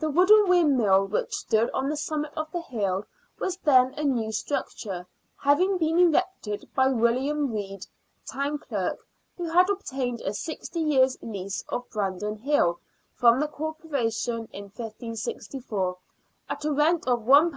[0.00, 3.04] The wooden windmill which stood on the summit of the hill
[3.38, 7.86] was then a new structure, having been erected by William Rede,
[8.26, 8.98] Town Clerk,
[9.36, 12.80] who had obtained a sixty years' lease of Brandon Hill
[13.12, 15.98] from the Corporation in 1564,
[16.50, 17.52] at a rent of £1 6s.